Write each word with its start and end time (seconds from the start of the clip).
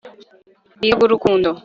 bwiza 0.77 0.95
bw' 0.97 1.03
urukundo 1.07 1.49